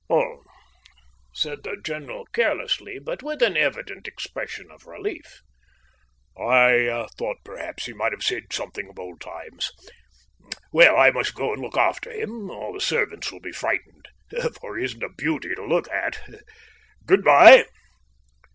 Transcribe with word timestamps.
"Oh," 0.09 0.39
said 1.31 1.59
the 1.61 1.77
general 1.77 2.25
carelessly, 2.33 2.97
but 2.97 3.21
with 3.21 3.43
an 3.43 3.55
evident 3.55 4.07
expression 4.07 4.71
of 4.71 4.87
relief, 4.87 5.43
"I 6.35 7.07
thought 7.19 7.43
perhaps 7.45 7.85
he 7.85 7.93
might 7.93 8.11
have 8.11 8.23
said 8.23 8.51
something 8.51 8.89
of 8.89 8.97
old 8.97 9.21
times. 9.21 9.71
Well, 10.73 10.97
I 10.97 11.11
must 11.11 11.35
go 11.35 11.53
and 11.53 11.61
look 11.61 11.77
after 11.77 12.09
him, 12.11 12.49
or 12.49 12.73
the 12.73 12.81
servants 12.81 13.31
will 13.31 13.41
be 13.41 13.51
frightened, 13.51 14.07
for 14.59 14.75
he 14.75 14.85
isn't 14.85 15.03
a 15.03 15.09
beauty 15.09 15.53
to 15.53 15.63
look 15.67 15.87
at. 15.91 16.19
Good 17.05 17.23
bye!" 17.23 17.65